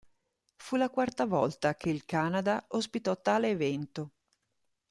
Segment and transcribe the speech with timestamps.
[0.55, 4.13] Fu la quarta volta che il Canada ospitò tale evento.